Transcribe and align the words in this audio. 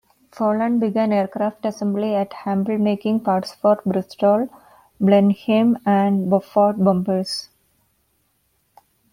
Folland 0.31 0.79
began 0.79 1.13
aircraft 1.13 1.63
assembly 1.63 2.15
at 2.15 2.33
Hamble 2.33 2.79
making 2.79 3.19
parts 3.19 3.53
for 3.53 3.79
Bristol 3.85 4.49
Blenheim 4.99 5.77
and 5.85 6.27
Beaufort 6.27 6.83
bombers. 6.83 7.49